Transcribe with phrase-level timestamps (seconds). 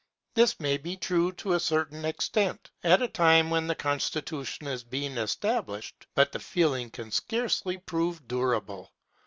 [0.33, 4.83] This may be true to a certain extent, at a time when the constitution is
[4.83, 8.91] being established, but the feeling can scarcely prove durable.